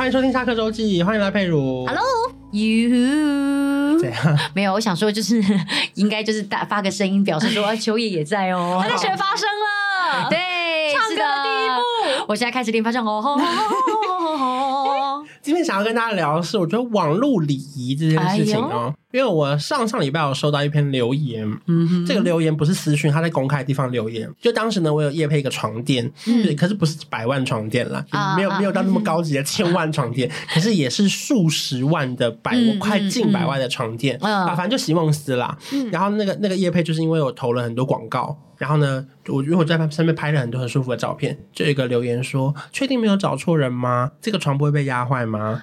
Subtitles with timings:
[0.00, 1.84] 欢迎收听《下课周记》，欢迎来佩如。
[1.86, 3.98] Hello，you。
[3.98, 4.38] 怎样？
[4.54, 5.44] 没有，我想说就是
[5.92, 8.80] 应该就是大发个声音，表示说秋叶也在哦。
[8.82, 10.38] 他在学发声了，对，
[10.94, 11.82] 唱歌的第一步。
[12.28, 15.22] 我现在开始练发声哦。
[15.42, 18.94] 今天想要跟大家聊的是，我觉得网络礼仪这件事情哦。
[19.12, 24.30] 因为我上上礼拜有收到一篇留言，嗯哼，这个留言不是私讯，他在公开的地方留言。
[24.40, 35.58] 就当时呢，我有夜配一个床垫，嗯，对，可是不是百万床垫啦，啊、没有没有到那么高级的千万床垫，啊、可是也是数十万的百，嗯、快近百万的床垫，嗯、啊，反正就席梦思啦。
[35.72, 44.12] 嗯、然后那个那个夜配就是因为我投了很多广告，然后呢，我因为我在上面拍了很多很舒服的照片，就有一个留言说：“确定没有找错人吗？
[44.20, 45.62] 这个床不会被压坏吗？”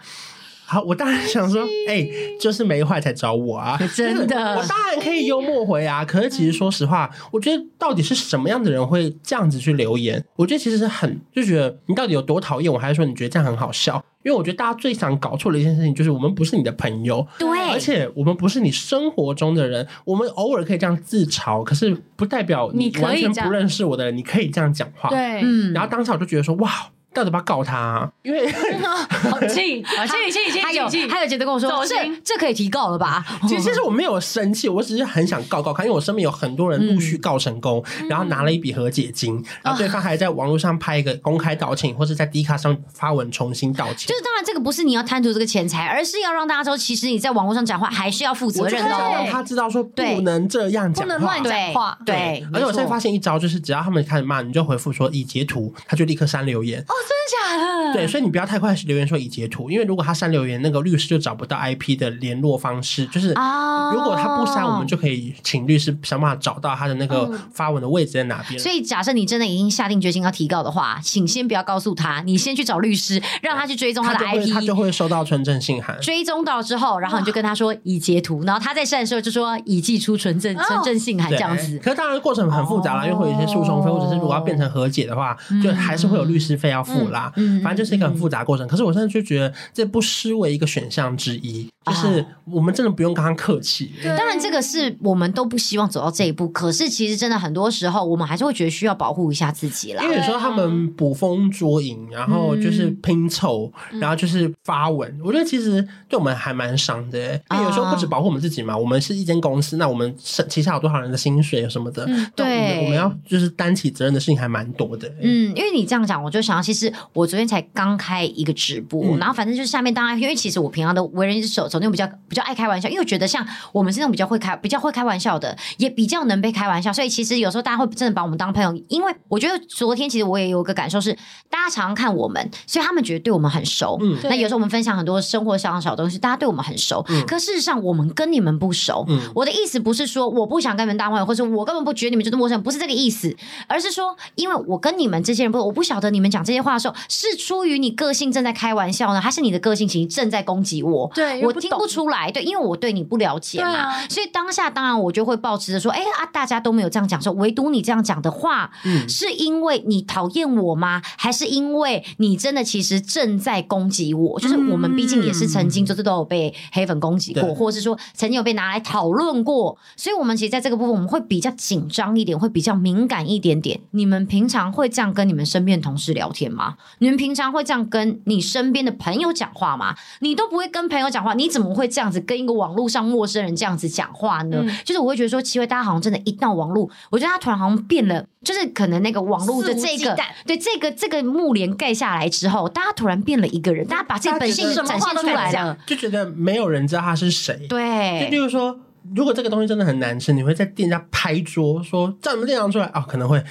[0.70, 3.80] 好，我当然想说， 哎、欸，就是没坏才找我啊！
[3.96, 6.04] 真的，我当然可以幽默回啊。
[6.04, 10.22] 可是其实说实话，我觉得到底是什么样的人会这样子去留言？
[10.36, 14.04] 我觉得其实是很就觉得你到底有多讨厌我，还是说你觉得这样很好笑？
[14.23, 19.88] 因为我觉得大家最想搞错的一件事情就是我们不是你的朋友，对，而且我们不是你生活中的人。
[20.04, 25.10] 我们偶尔可以这样自嘲，可是不代表你完全不认识我的人，你可以这样讲话。
[25.10, 25.72] 对，嗯。
[25.72, 26.70] 然后当时我就觉得说，哇。
[27.18, 27.76] 到底要不要告他？
[27.76, 28.10] 啊？
[28.22, 33.26] 因为 好气，好气， 气气，他有，他有觉得跟我说，这这可以提告了吧？
[33.48, 44.08] 其实，其实我没有生气，我只是很想告告他，因为我身边有很多人陆续告成功，然后拿了一笔和解金，然后对方还在网络上拍一个公开道歉，或是在 D 卡上发文重新道歉。
[44.08, 51.98] 就是当然，这个不是你要贪图这个钱财，而是要让大家知道，其实你在网络上讲话还是要负责任的，让他知道说不能这样讲话，不能乱讲话。
[52.05, 56.80] 对，而且我现在发现一招，就是只要他们开始骂，你就回复说已截图，他就立刻删留言。
[56.82, 57.94] 哦，真的假的？
[57.94, 63.06] 对，所以你不要太快留言说已截图，因为如果他删留言，那个律师就找不到 IP 的联络方式。
[63.08, 68.60] 就是如果他不删，我们就可以请律师想办法找到他的那个发文的位置在哪边。
[68.60, 75.98] 所以假设你真的已经下定决心要提告的话，请先不要告诉他，你先去找律师，让他去追踪他的 IP，他就会收到纯正信函。
[76.02, 81.80] 追踪到之后，然后你就跟他说已截图，然后他在删的时候就说已寄出纯正纯正信函这样子。
[81.80, 87.31] 可是当然过程很复杂啦，因为会有一些诉讼费，或者是如果要变成和解的话，就还是会有律师费要付啦。
[87.36, 88.67] 嗯反正就是一个很复杂过程。
[88.67, 93.92] 可是我现在就觉得这不失为一个选项之一，就是我们真的不用跟他客气。
[94.03, 96.48] 当然，这个是我们都不希望走到这一步。
[96.49, 100.03] 可是，其实真的很多时候，我们还是会觉得需要保护一下自己啦。
[100.03, 107.17] 因为有时候他们捕风捉影，然后就是拼凑，然后就是发文，我觉得其实对我们还蛮伤的。
[107.52, 115.11] 因为有时候不止保护我们自己嘛，我们是一间公司，那我们是旗下有多少人的薪水什么的，对，我们要就是担起责任的事情还蛮多的。
[115.21, 116.77] 嗯，因为你这样讲，我就想到，其实
[117.14, 128.74] 我昨天才刚开一个直播，嗯、然后反正就是下面当然，因为其实我平常的为人是手手那种比较比较爱开玩笑，因为我觉得像我们是那种比较会开比较会开玩笑的，也比较能被开玩笑，所以其实有时候大家会真的把我们当朋友。
[128.89, 131.13] 因为我觉得昨天其实我也有一个感受是，
[131.50, 133.98] 大家常常看我们，所以他们觉得对我们很熟。
[134.01, 137.04] 嗯，那有时候我们分享很多生活上的小东西，大家对我们很熟。
[137.10, 139.06] 嗯，可事实上我们跟你们不熟。
[139.07, 143.36] 嗯，我的意思不是说我不想跟你们当朋友，或者我根本不觉得你们就是陌生人，不是这个意思，
[143.68, 151.10] 而是说因为我跟你们这些人不，我不晓得你们讲这些话的时候是出于你个性正在开玩笑呢，还是你的个性其实正在攻击我？
[151.16, 152.30] 对，我听不出来。
[152.31, 161.01] 对，因为我对你不了解嘛，啊、所以当下当然我就会保持着说，哎啊，大家都没有这样讲，说唯独你这样讲的话，嗯，是因为你讨厌我吗？
[161.18, 164.39] 还是因为你真的其实正在攻击我？
[164.39, 173.80] 就是我们毕竟也是曾经就是都有被黑粉攻击过，或者是说曾经有被拿来讨论过，所以我们其实在这个部分我们会比较紧张一点，会比较敏感一点点。
[173.92, 176.56] 你们平常会这样跟你们身边的同事聊天吗？
[177.00, 179.96] 你们平常会这样跟你身边的朋友讲话吗？
[180.20, 184.58] 你都不会跟朋友讲话，你怎么会这样子跟一个网络上陌生人这样子讲话呢？
[184.62, 197.68] 嗯、就是我会觉得说，奇怪，大家好像真的，一到网络，我觉得他突然好像变了，就是可能那个网络的这个，对这个这个幕帘盖下来之后，大家突然变了一个人，大家把自己本性展现出来了，就觉得没有人知道他是谁。
[197.70, 198.80] 对，就比如说，
[199.16, 203.42] 如果这个东西真的很难吃，你会在店家拍桌说：“叫你们店长出来啊、哦！”可能会。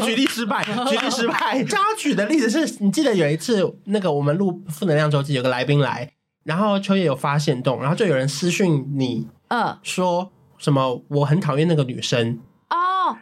[0.06, 1.62] 举例失败， 举例失败。
[1.68, 6.10] 刚刚举的例子是你记得有一次，那个我们录负能量周记，有个来宾来，
[6.44, 12.38] 然后秋叶有发现动，然后就有人私讯你，嗯，说什么我很讨厌那个女生。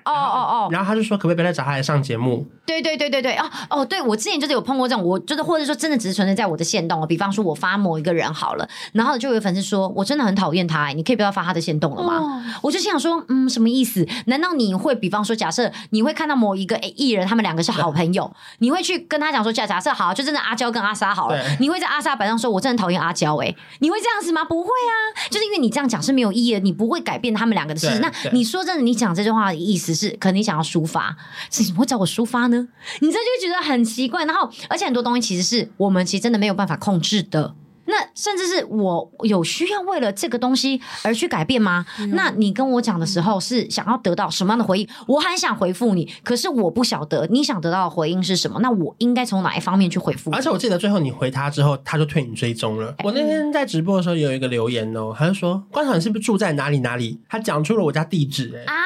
[0.04, 2.46] 哦哦哦，然后他就说可不可以不要再找他来上节目？
[2.66, 7.06] 对对对对对哦哦，对我之前就是有碰过这种，我就是或者说真的只是存在在我的线动哦。
[7.06, 12.18] 比方说我发某一个人好了，然后就有粉丝说我真的很讨厌他，你可以不要发他的线动了吗？
[12.18, 14.06] 哦、我就心想说，嗯，什么意思？
[14.26, 24.44] 难道你会比方说，假设你会看到某一个艺人，他们两个是好朋友，你会去跟他讲说，假假设好，就真的阿娇跟阿 sa 好了，你会在阿 sa 板上说，我真的讨厌阿娇哎，你会这样子吗？
[24.44, 24.92] 不会啊，
[25.30, 27.98] 就是因为你这样讲是没有意义的，你不会改变他们两个的事实。
[28.00, 31.16] 那你说真的，你讲这句话的意思是，可能你想要抒发，
[31.50, 32.68] 是怎么会找我抒发呢？
[33.00, 33.28] 你这就。
[33.38, 37.54] 觉得很奇怪，然后而且很多东西其实是我们其实真的没有办法控制的。
[37.84, 41.86] 那甚至是我有需要为了这个东西而去改变吗？
[42.00, 44.88] 嗯、那你跟我讲的时候是想要得到什么样的回应？
[45.06, 48.58] 我很想回复你，可是我不晓得你想得到的回应是什么。
[48.60, 50.32] 那我应该从哪一方面去回复？
[50.32, 52.92] 而且我记得最后你回他之后，他就退你追踪了。
[53.04, 58.82] 我那天在直播的时候有一个留言哦，他就说：“关场你是不是住在哪里哪里？”他讲出了我家地址、欸，哎啊。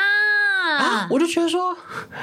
[1.03, 1.09] 啊！
[1.11, 1.77] 我就觉得说，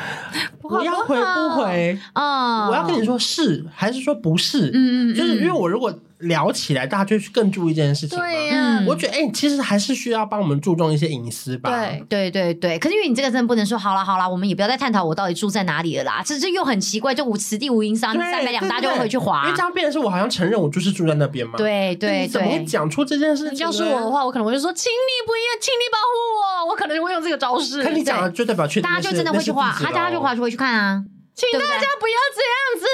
[0.64, 2.68] 我要回不回啊？
[2.70, 4.70] 我要跟你说是还是说不是？
[4.74, 8.18] 嗯嗯，就是因为我如果聊起来，大家就更注意这件事情。
[8.18, 11.70] 对呀，我觉得哎，其实还是需要帮我们注重一些隐私吧。
[11.70, 16.22] 对对对对，可是因为你这个真的不能说好了好了，我们也不要再探讨我到底住在哪里了啦。
[16.26, 19.44] 这这又很奇怪，就无此地无银三三百两，大家就会回去划。
[19.46, 21.54] 因为这样变成是我好像承认我就是住在那边嘛。
[21.58, 23.60] 对对对，怎么会讲出这件事情？
[23.60, 27.82] 要是我的话，我可能会说，请你不要，请你保护我，我可能会用这个招式。
[27.84, 31.04] 可你讲了就代表去，大家就真的会去划，他大家就划就会去看啊。
[31.40, 32.86] 请大家不要这样子。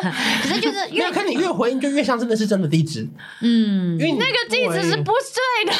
[0.48, 3.06] 可是就是越看你越回应，就越像真的是真的地址。
[3.40, 5.72] 嗯，因为那个地址是不对的。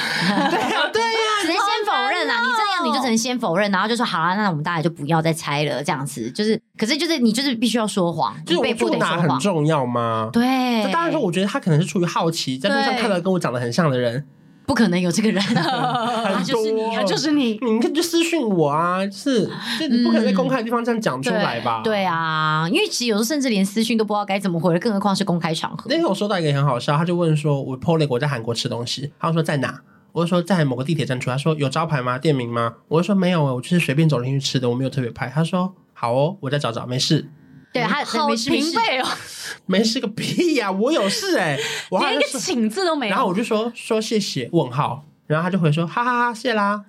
[0.50, 2.40] 对呀，对呀，只能先否认啊！
[2.40, 5.82] 你这样你就只能先否认，然后就说好了，那我们大家就不要再猜了。
[5.82, 10.28] 这样子就是，可是就是你就是必须要说谎，就是被住哪很重要吗？
[10.32, 10.44] 对。
[10.84, 14.26] 那当然说，我觉得他可能是出于好奇，在路上看到跟我长得很像的人。
[14.70, 17.58] 不可能有这个人， 他就是你，他就是你。
[17.60, 19.44] 你可以就私讯我啊，是，
[19.80, 21.80] 就你不可能在公开的地方这样讲出来吧？
[21.82, 25.86] 对啊，因为其实有时候甚至连私讯都不知道该怎么回，更何况是公开场合。
[25.88, 29.80] 那天我收到一个很好笑，他就问说：“我 PO 了我在韩国吃东西。”他说在哪？
[30.12, 31.30] 我就说在某个地铁站出。
[31.30, 32.16] 他说有招牌吗？
[32.16, 32.74] 店名吗？
[32.86, 35.26] 我就说没有，我就是随便走进去吃的，我没有特别拍。
[35.34, 37.28] 他说好哦，我再找找，没事。
[37.72, 39.08] 对，他好平辈哦，
[39.66, 40.70] 没事个屁呀！
[40.72, 41.58] 我有事哎，
[41.90, 43.10] 我连一个请字都没有。
[43.10, 46.82] 然后我就说说谢谢问号，然后他就回说哈哈哈，谢啦。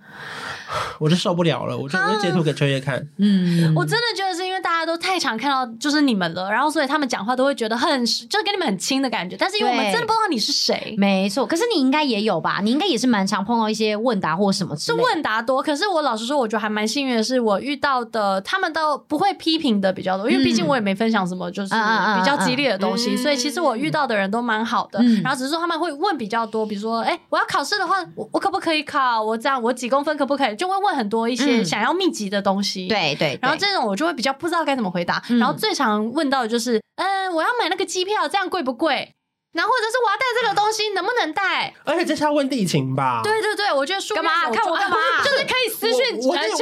[0.99, 3.05] 我就受不了了，我就我就截图给秋叶看。
[3.17, 9.35] 嗯，我真的觉得是因为大家都太常看到就是你们了，然后所以他们讲话都会觉得很就是跟你们很亲的感觉。
[9.37, 11.45] 但是因为我们真的不知道你是谁，没错。
[11.45, 12.59] 可是你应该也有吧？
[12.61, 15.61] 你应该也是蛮常碰到一些问答或什么，是问答多。
[15.61, 25.01] 可是我老实说，我觉得还蛮幸运的是，我遇到的他们都不会批评的比较多，因为毕竟我也没分享什么就是比较激烈的东西，所以其实我遇到的人都蛮好的。
[25.23, 29.21] 然后只是说他们会问比较多，比如说，哎，我要考试的话，我我可不可以考？
[29.23, 30.55] 我这样我几公分可不可以？
[30.55, 35.23] 就会问很多一些想要密集的东西，嗯、对，对对，然后这种我就会比较不知道该怎么回答。
[35.29, 39.15] 嗯、然后最常问到的就是，嗯、呃，我要买那个机票，这样贵不贵？
[39.53, 41.73] 然后或者是我要带这个东西，能不能带？
[41.83, 43.19] 而且这是要问地勤吧？
[43.23, 44.97] 对对对，我觉得书干嘛看我干嘛？
[45.23, 46.43] 就是可以私讯求验。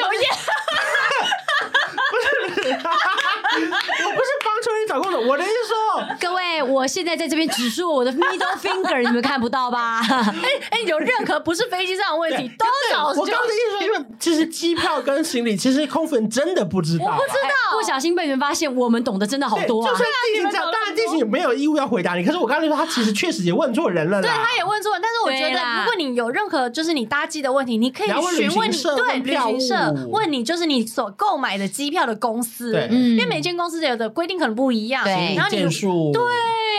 [2.10, 2.26] 不是，
[2.74, 4.19] 我不是帮
[4.90, 10.02] 找工作，我的意思说， 各位，我现在在这边指出我的 middle finger，你们看不到吧？
[10.10, 13.10] 哎哎，有任何不是飞机上的问题都找。
[13.10, 19.92] 我刚刚的意思说，因为其实机票跟行李，其实空服员真的不知道，我不知道，不小心被你们发现，我们懂得真的好多啊。
[19.92, 22.26] 就算地勤这样，当然地勤也没有义务要回答你。
[22.26, 25.02] 可是我刚才说，他其实确实也问错人了，对，他也问错人。
[25.02, 35.70] 但是我觉得，如果你有任何就是你搭机的问题，你可以询问对旅行社，问你就是你所购买的机票的公司，对，因为每间公司有的规定可能不一样，对，然后你
[36.12, 36.24] 对。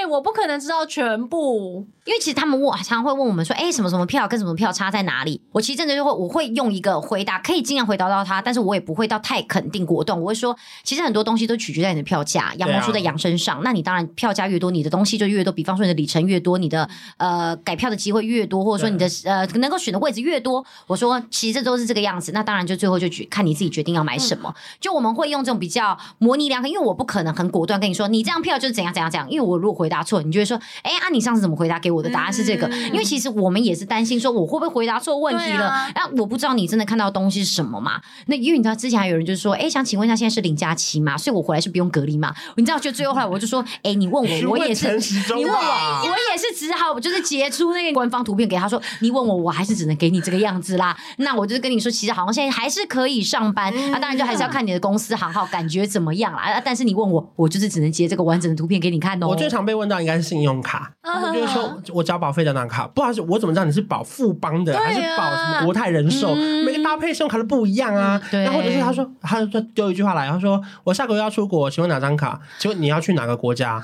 [0.09, 5.41] 我不可能知道全部，因为其实他们问，常常会问我们说，哎，什么什么票跟什么票差在哪里？
[5.53, 10.19] 我其实真的就会，我会用一个回答，可以尽量回答到他，但是我也不会到太肯定果断。
[10.21, 13.59] 我会说，其实很多东西都取决在你的票价，羊毛出在羊身上。
[13.59, 15.53] 啊、那你当然票价越多，你的东西就越多。
[15.53, 20.65] 比方说你的里程越多，你的呃改票的机会越多，或者说你的呃能够选的位置越多。
[20.87, 22.33] 我说，其实这都是这个样子。
[22.33, 24.49] 那当然就最后就去看你自己决定要买什么。
[24.49, 29.31] 嗯、就我们会用这种比较模棱两可，因为我不可能很果断跟你说，你这张票就是怎样怎样怎样。
[29.31, 30.61] 因为我如果回答错，你就会说。
[30.83, 31.09] 哎啊！
[31.13, 32.67] 你上次怎么回答给我的答案是这个？
[32.69, 35.69] 嗯、因为其实我们也是担心说我会不会回答错问题了。
[35.69, 38.01] 啊，啊，我不知道你真的看到的东西是什么嘛？
[38.27, 41.17] 那因为你知道之前还有人就是说，哎，想请问一下，现在是零加七嘛？
[41.17, 42.35] 所以我回来是不用隔离嘛？
[42.57, 44.97] 你知道，就最后后来我就说，哎，你问我，我也是，
[45.35, 50.97] 你问我，我也是只好就是截出那个官方图片给他说，你问我，我还是只能给你这个样子啦。
[51.17, 56.43] 那我就是跟你说，其实好像现在还是可以上班，嗯、啊，当然就还是要看你的公司行号感觉怎么样啦。
[56.53, 59.29] 啊，但是你问我，我就是只能截这个完整的图片给你看哦。
[59.29, 66.35] 我最常被问问到应该是信用卡，我就是说我交保费的那张卡，不好意思，我怎么知道你是保富邦的还是保什么国泰人寿？
[66.65, 68.21] 每个搭配信用卡都不一样啊。
[68.31, 72.41] 然后或者是他说，他就丢一句话来，他说我下个月要出国，请问哪张卡？
[72.59, 73.83] 请问你要去哪个国家？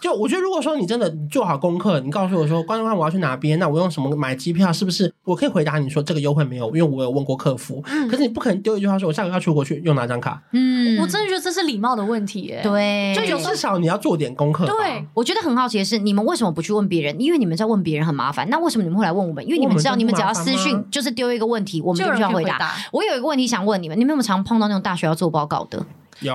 [0.00, 4.72] 就我觉得，如果说你真的做好功课，你告诉我说，关关我要去哪边，那我用什么买机票？
[4.72, 6.66] 是不是我可以回答你说这个优惠没有？
[6.68, 7.82] 因为我有问过客服。
[8.10, 10.42] 可是你不可能丢一句话说，我下个月要出国去用哪张卡？
[10.52, 12.60] 嗯，我真的觉得这是礼貌的问题耶。
[12.62, 14.66] 对，就有至少你要做点功课。
[14.66, 17.20] 对，我觉得很好奇的是，你们为什么不去问别人？
[17.20, 18.48] 因为你们在问别人很麻烦。
[18.48, 19.44] 那为什么你们会来问我们？
[19.44, 22.72] 因为你们知道，你们只要私讯就是丢一个问题，我们就需要回答。
[22.92, 25.84] 我有一个问题想问你们：你们有没有常碰到那种大学要做报告的？
[26.20, 26.34] 有。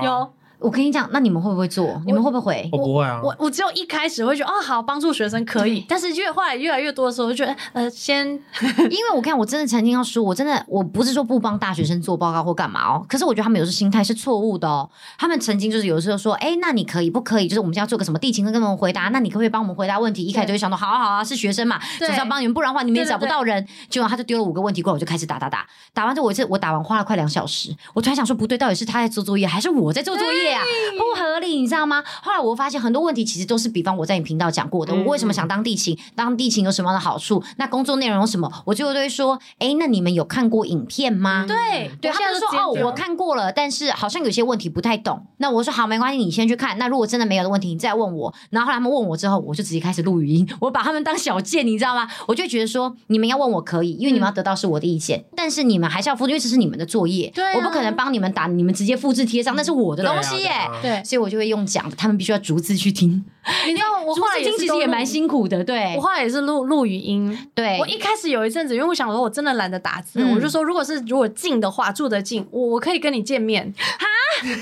[0.62, 2.00] 我跟你讲，那你们会不会做？
[2.06, 2.68] 你们会不会回？
[2.72, 3.20] 我不会啊。
[3.22, 5.84] 我我只有一开始会觉得，哦，好，帮助学生可以。
[5.88, 8.26] 但是越后来越来越多的时候，我就觉得，呃，先，
[8.90, 13.04] 因为我看我真的曾经要说，我真的我不是说不帮大学生做报告或干嘛哦。
[13.08, 14.88] 可是我觉得他们有时候心态是错误的哦。
[15.18, 17.48] 他们曾经就是有时候说，哎，那你可以不可以？
[17.48, 19.08] 就是我们现在要做个什么地勤，跟他们回答。
[19.08, 20.24] 那你可不可以帮我们回答问题？
[20.24, 23.66] 一开始就会想到，好啊好啊，是学生嘛，总是要帮你们，不然的话你们也找不到人。
[23.88, 25.66] 结果他就丢了五个问题过来，我就开始打打打。
[25.92, 27.74] 打完之后，我这我打完花了快两小时。
[27.94, 30.62] 我突然想说，不对，到底是他在做作业，还是我在做作业啊？
[30.96, 31.32] 不合。
[31.42, 32.02] 理，你知道吗？
[32.22, 35.98] 后来我发现很多问题其实都是，比方我在你频道讲过的，我为什么想当地勤？
[36.14, 37.42] 当地勤有什么样的好处？
[37.56, 38.50] 那工作内容有什么？
[38.64, 41.44] 我最后都会说，哎，那你们有看过影片吗？
[41.48, 45.26] 对，对，他们说哦，我看过了，但是好像有些问题不太懂。
[45.38, 46.78] 那我说好，没关系，你先去看。
[46.78, 48.32] 那如果真的没有的问题，你再问我。
[48.50, 52.08] 然后后来他们问我之后，我就直接开始录语音， 我把他们当小贱，你知道吗？
[52.28, 60.50] 我就觉得说，你们要问我可以，因为你们要得到是我的意见，嗯、但是你们还是要复制，因为这是你们的作业，对啊、我不可能帮你们打，你们直接复制贴上，那是我的东西耶。
[60.80, 61.96] 对，所以我就会用讲的。
[61.96, 63.10] 他们必须要逐字去听，
[63.66, 65.62] 你知道我后来听其实也蛮辛苦的。
[65.62, 67.36] 对，我后来也是录录语音。
[67.54, 73.72] 对，我一开始有一阵子，因为我想说，我真的懒得打字，我就说，如果是如果近的话，住得近，我我可以跟你见面。
[73.76, 74.06] 哈，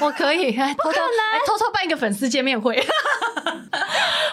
[0.00, 1.00] 我可以，偷偷
[1.46, 2.76] 偷偷办一个粉丝见面会。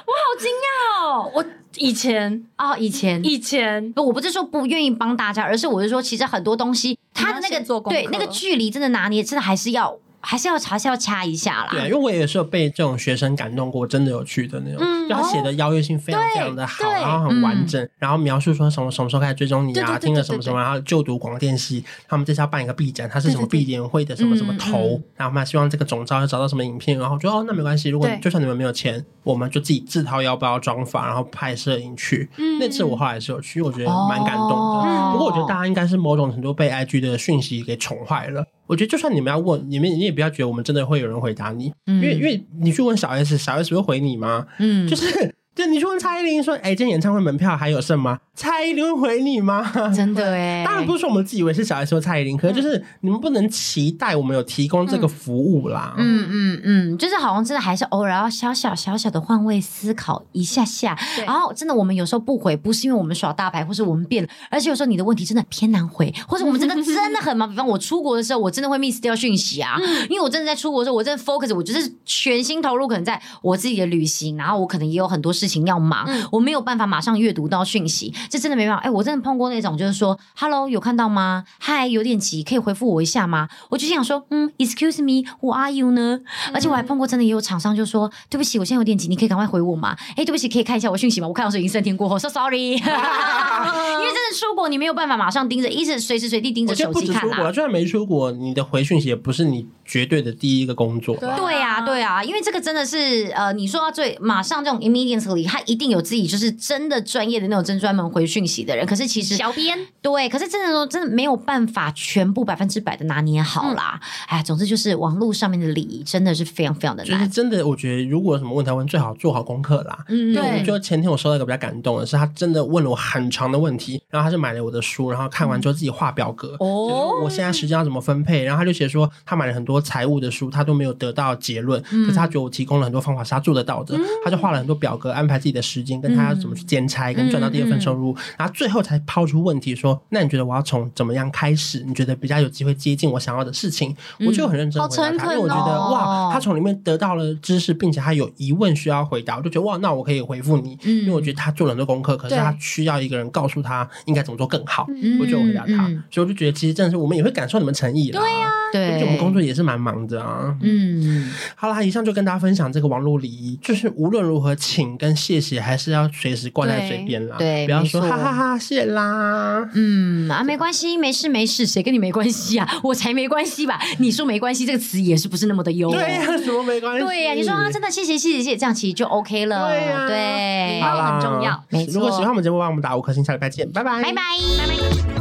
[0.08, 1.32] 我好惊讶哦！
[1.36, 9.98] 我以前啊，以前以前，我不是说不愿意帮大家，而是我是说，其实很多东西，他的那个对那个距离真的拿捏，真的还是要。
[10.28, 11.70] 还是要还是要掐一下啦。
[11.72, 14.80] 对，因为我也是有被这种学生感动过，真的有趣的那种。
[14.82, 32.30] 嗯，就他写的邀约信非常非常的好，然后很完整，然后描述说什么什么时候开始追踪你啊，听了什么什么，然后就读广电系，他们这次要办一个毕展，他是什么毕联会的什么什么头，然后他们希望这个总召要找到什么影片，然后我说哦，那没关系，如果就算你们没有钱，我们就自己自掏腰包装法，然后拍摄影去。
[32.60, 35.12] 那次我后来是有去，我觉得蛮感动的。
[35.14, 38.46] 不过我觉得大家应该是某种程度被 IG 的讯息给宠坏了。
[38.68, 44.46] 我觉得就算你们要问，你们你也不要觉得我们真的会有人回答你，嗯、因为因为你去问小 S，小 S 会回你吗？
[44.60, 45.34] 嗯，就是。
[45.58, 49.72] 对，你去问蔡依林说：“哎，今天演唱会门票还有剩吗？”蔡依林会回你吗？
[49.92, 55.96] 真的哎，当然不是说我们自以为是小孩说蔡依林，可是就是你们不能期待我们有提供这个服务啦。
[55.98, 60.96] 嗯嗯嗯，就是好像真的还是偶尔要小小小小的换位思考一下下。
[61.26, 67.50] 然后真的我们有时候不回，不是因为我们耍大牌，或是我们变了，而且有时候你的问题真的偏难回，或者我们真的 真的很忙。
[67.50, 69.76] 比方我出国的时候，我真的会 miss 掉讯息啊，
[70.12, 76.06] 因为我真的在出国的时候，我真的 focus，我就是全心投入，可能在我自己的旅行，然后我可能也有很多事情要忙。
[76.08, 78.84] 嗯，我没有办法马上阅读到讯息，这真的没办法。
[78.84, 81.44] 哎，我真的碰过那种，就是说，Hello，有看到吗？
[81.60, 83.48] 嗨，有点急，可以回复我一下吗？
[83.70, 86.18] 我就想说，嗯，Excuse me，Who are you 呢？
[86.18, 89.96] 嗯、而且我还碰过，真的也有厂商就说，对不起，我现在有点急，你可以赶快回我吗？
[90.16, 91.28] 哎，对不起，可以看一下我讯息吗？
[91.28, 92.78] 我看到是已经三天过后，so sorry。
[92.78, 97.48] 因为真的出国，你没有办法马上盯着，一直随时随地盯着手机看啊。
[97.48, 101.16] 就算没出国，你的回讯息也不是你绝对的第一个工作。
[101.18, 114.00] 对啊，对啊，因为这个真的是，呃，你说到最马上这种 immediately，他一定有自己就是真的专业的那种真专门回讯息的人，可是其实小编对，可是真的说真的没有办法全部百分之百的拿捏好啦。
[114.28, 117.20] 哎，总之就是网络上面的礼仪真的是非常非常的难。
[117.20, 120.06] 就是真的，我觉得如果有什么问题问，最好做好功课啦。
[120.08, 120.64] 嗯，对。
[120.64, 126.56] 就前天我收到一个比较感动的是，他真的问了我很长的问题，然后他就买了我的书，然后看完之后自己画表格。
[126.60, 128.44] 哦，我现在时间要怎么分配？
[128.44, 136.18] 然后他就写说，他买了很多财务的书，他都没有得到结论，可是他觉得我提供了很多方法是他做得到的，他就画了很多表格，安排自己的时间跟。
[136.18, 141.84] 他要怎么去兼差，跟赚到第二份收入，然后最后才抛出问题说：“那你觉得我要从怎么样开始？
[141.86, 158.20] 你觉得比较有机会接近我想要的事情？”嗯、我就很认真回答他，哦、因为我觉得哇，他从里面得到了知识，并且他有疑问需要回答，我就觉得哇，那我可以回复你，嗯、因为我觉得他做了很多功课，可是他需要一个人告诉他应该怎么做更好，嗯、我就回答他，嗯、所以我就觉得其实真的是我们也会感受你们诚意啦。
[158.20, 160.58] 对呀、啊，对，我们工作也是蛮忙的啊。
[160.64, 167.36] 嗯，好啦，以上就跟大家分享这个网络礼仪，就是无论如何，请跟谢谢还是要随时挂在嘴边啦。
[167.38, 169.68] 对，不要说哈哈哈，谢啦。
[169.74, 172.80] 嗯啊，没关系，没事没事，谁跟你没关系啊？
[172.84, 173.82] 我才没关系吧？
[173.98, 175.92] 你说没关系这个词也是不是那么的优？
[175.92, 177.04] 对呀、啊，什么没关系？
[177.04, 179.70] 对呀、啊，你说啊，真的谢谢谢谢谢谢，这样其实就 OK 了。
[179.70, 181.64] 对呀、啊，对，很重要。
[181.70, 181.94] 没错。
[181.96, 184.22] 如果喜欢我们节目，帮我们打五颗星，下礼拜见，拜拜，拜拜，
[184.60, 185.17] 拜拜。